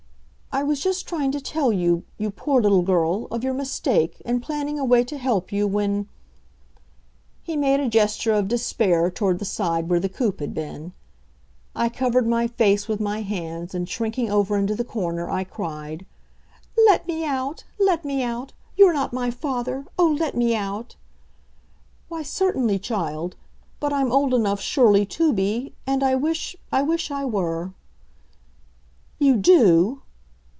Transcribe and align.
"I 0.53 0.63
was 0.63 0.81
just 0.81 1.07
trying 1.07 1.31
to 1.31 1.39
tell 1.39 1.71
you, 1.71 2.03
you 2.17 2.29
poor 2.29 2.61
little 2.61 2.81
girl, 2.81 3.25
of 3.31 3.41
your 3.41 3.53
mistake 3.53 4.21
and 4.25 4.43
planning 4.43 4.77
a 4.77 4.83
way 4.83 5.01
to 5.05 5.17
help 5.17 5.53
you, 5.53 5.65
when" 5.65 6.09
He 7.43 7.55
made 7.55 7.79
a 7.79 7.87
gesture 7.87 8.33
of 8.33 8.49
despair 8.49 9.09
toward 9.09 9.39
the 9.39 9.45
side 9.45 9.87
where 9.87 9.99
the 10.01 10.09
coupe 10.09 10.41
had 10.41 10.53
been. 10.53 10.91
I 11.73 11.87
covered 11.87 12.27
my 12.27 12.47
face 12.47 12.89
with 12.89 12.99
my 12.99 13.21
hands, 13.21 13.73
and 13.73 13.87
shrinking 13.87 14.29
over 14.29 14.57
into 14.57 14.75
the 14.75 14.83
corner, 14.83 15.29
I 15.29 15.45
cried: 15.45 16.05
"Let 16.85 17.07
me 17.07 17.23
out! 17.23 17.63
let 17.79 18.03
me 18.03 18.21
out! 18.21 18.51
You're 18.75 18.93
not 18.93 19.13
my 19.13 19.31
father. 19.31 19.85
Oh, 19.97 20.17
let 20.19 20.35
me 20.35 20.53
out!" 20.53 20.97
"Why, 22.09 22.23
certainly, 22.23 22.77
child. 22.77 23.37
But 23.79 23.93
I'm 23.93 24.11
old 24.11 24.33
enough, 24.33 24.59
surely, 24.59 25.05
to 25.05 25.31
be, 25.31 25.75
and 25.87 26.03
I 26.03 26.15
wish 26.15 26.57
I 26.73 26.81
wish 26.81 27.09
I 27.09 27.23
were." 27.23 27.71
"You 29.17 29.37
do!" 29.37 30.01